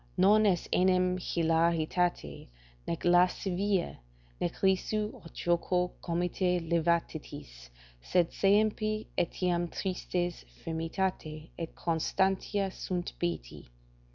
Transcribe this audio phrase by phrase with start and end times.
[0.17, 2.47] "Non est enim hilaritate,
[2.87, 3.97] nec lascivia,
[4.39, 7.69] nec risu, aut joco comite levitatis,
[8.01, 13.67] sed saepe etiam tristes firmitate et constantia sunt beati."